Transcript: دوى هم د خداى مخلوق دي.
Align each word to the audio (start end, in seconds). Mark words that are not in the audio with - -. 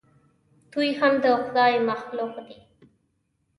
دوى 0.71 0.87
هم 0.99 1.13
د 1.23 1.25
خداى 1.43 1.73
مخلوق 1.89 2.33
دي. 2.47 2.57